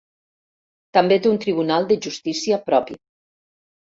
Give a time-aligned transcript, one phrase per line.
[0.97, 2.97] També té un tribunal de justícia propi.